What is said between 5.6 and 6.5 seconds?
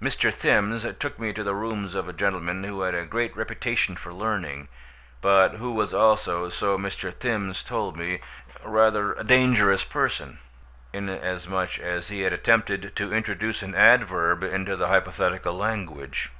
was also,